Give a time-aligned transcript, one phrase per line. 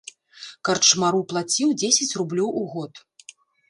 [0.69, 3.09] Карчмару плаціў дзесяць рублёў у год.